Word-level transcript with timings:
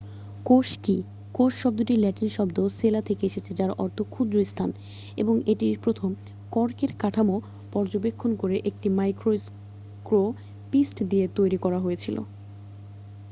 "কোষ 0.45 0.69
কী? 0.83 0.97
কোষ 1.33 1.53
শব্দটি 1.61 1.93
ল্যাটিন 1.97 2.29
শব্দ 2.29 2.57
"সেলা" 2.69 3.01
থেকে 3.01 3.23
এসেছে 3.25 3.51
যার 3.53 3.71
অর্থ 3.77 3.97
"ক্ষুদ্র 4.09 4.37
স্থান" 4.45 4.69
এবং 5.17 5.35
এটি 5.47 5.67
প্রথম 5.83 6.09
কর্কের 6.51 6.91
কাঠামো 6.99 7.35
পর্যবেক্ষণ 7.73 8.31
করে 8.35 8.55
একটি 8.69 8.87
মাইক্রোস্কোপিস্ট 8.97 9.37
দিয়ে 11.03 11.25
তৈরি 11.37 11.57
করা 11.57 11.79
হয়েছিল। 11.79 12.17